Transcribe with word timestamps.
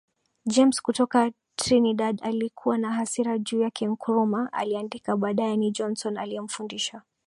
James 0.45 0.81
kutoka 0.81 1.31
Trinidad 1.55 2.19
alikuwa 2.23 2.77
na 2.77 2.91
hasira 2.93 3.37
juu 3.37 3.61
yake 3.61 3.87
Nkrumah 3.87 4.49
aliandika 4.51 5.17
baadaye 5.17 5.57
ni 5.57 5.71
Johnson 5.71 6.17
aliyemfundisha 6.17 7.01